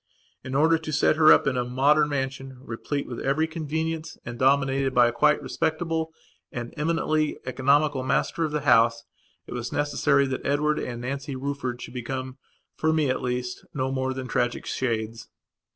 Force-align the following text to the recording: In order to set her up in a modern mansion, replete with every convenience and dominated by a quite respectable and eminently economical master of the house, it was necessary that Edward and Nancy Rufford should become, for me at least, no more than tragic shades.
In 0.43 0.55
order 0.55 0.79
to 0.79 0.91
set 0.91 1.15
her 1.17 1.31
up 1.31 1.45
in 1.45 1.55
a 1.55 1.63
modern 1.63 2.09
mansion, 2.09 2.57
replete 2.61 3.05
with 3.05 3.19
every 3.19 3.45
convenience 3.45 4.17
and 4.25 4.39
dominated 4.39 4.95
by 4.95 5.05
a 5.07 5.11
quite 5.11 5.39
respectable 5.43 6.11
and 6.51 6.73
eminently 6.75 7.37
economical 7.45 8.01
master 8.01 8.43
of 8.43 8.51
the 8.51 8.61
house, 8.61 9.03
it 9.45 9.53
was 9.53 9.71
necessary 9.71 10.25
that 10.25 10.43
Edward 10.43 10.79
and 10.79 11.01
Nancy 11.01 11.35
Rufford 11.35 11.83
should 11.83 11.93
become, 11.93 12.39
for 12.75 12.91
me 12.91 13.11
at 13.11 13.21
least, 13.21 13.63
no 13.75 13.91
more 13.91 14.11
than 14.11 14.27
tragic 14.27 14.65
shades. 14.65 15.27